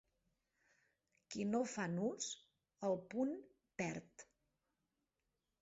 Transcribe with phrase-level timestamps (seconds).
[1.35, 2.31] Qui no fa nus,
[2.89, 3.37] el punt
[3.83, 4.29] perd.